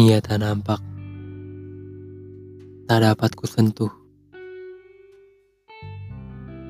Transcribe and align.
Ia 0.00 0.16
tak 0.16 0.40
nampak, 0.40 0.80
tak 2.88 3.04
dapat 3.04 3.36
kusentuh. 3.36 3.92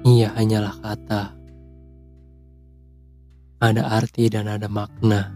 Ia 0.03 0.35
hanyalah 0.35 0.75
kata. 0.83 1.39
Ada 3.63 3.87
arti 3.87 4.27
dan 4.27 4.51
ada 4.51 4.67
makna. 4.67 5.31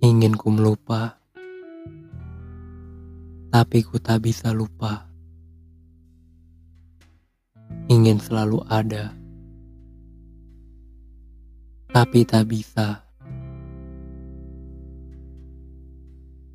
Ingin 0.00 0.32
ku 0.40 0.48
melupa, 0.56 1.20
tapi 3.52 3.84
ku 3.84 4.00
tak 4.00 4.24
bisa 4.24 4.56
lupa. 4.56 5.04
Ingin 7.92 8.16
selalu 8.16 8.64
ada, 8.72 9.12
tapi 11.92 12.24
tak 12.24 12.48
bisa. 12.48 13.07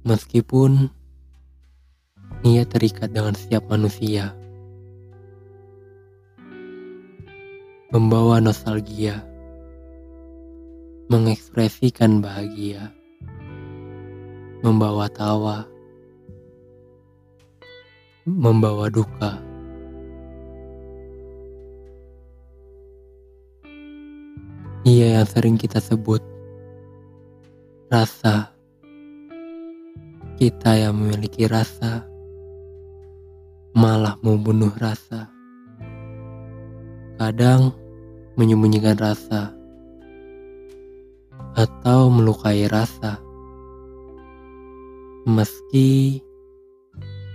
Meskipun 0.03 0.91
ia 2.44 2.67
terikat 2.67 3.16
dengan 3.16 3.31
setiap 3.39 3.63
manusia, 3.71 4.35
membawa 7.88 8.44
nostalgia, 8.44 9.23
mengekspresikan 11.08 12.20
bahagia, 12.20 12.91
membawa 14.59 15.08
tawa, 15.08 15.63
membawa 18.27 18.91
duka. 18.91 19.39
Ia 24.83 25.23
yang 25.23 25.28
sering 25.31 25.56
kita 25.56 25.80
sebut 25.80 26.19
rasa 27.88 28.53
kita 30.44 30.75
yang 30.75 30.99
memiliki 30.99 31.47
rasa 31.47 32.03
malah 33.72 34.19
membunuh 34.19 34.75
rasa. 34.75 35.31
Kadang 37.16 37.72
menyembunyikan 38.35 39.00
rasa 39.00 39.55
atau 41.55 42.11
melukai 42.11 42.67
rasa. 42.67 43.23
Meski 45.23 46.19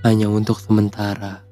hanya 0.05 0.29
untuk 0.29 0.61
sementara. 0.61 1.48